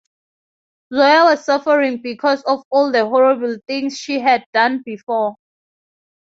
Zoya 0.91 1.25
was 1.25 1.45
suffering 1.45 2.01
because 2.01 2.41
of 2.45 2.63
all 2.71 2.91
the 2.91 3.05
horrible 3.05 3.57
things 3.67 3.99
she 3.99 4.17
had 4.19 4.43
done 4.51 4.81
before. 4.83 5.35